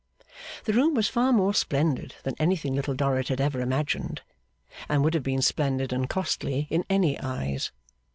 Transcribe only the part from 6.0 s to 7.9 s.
costly in any eyes.